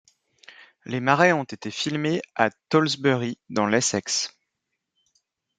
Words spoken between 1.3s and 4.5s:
ont été filmés à Tollesbury, dans l'Essex.